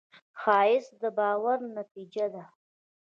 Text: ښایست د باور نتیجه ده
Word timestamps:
ښایست 0.41 0.91
د 1.01 1.03
باور 1.17 1.57
نتیجه 1.77 2.25
ده 2.33 2.43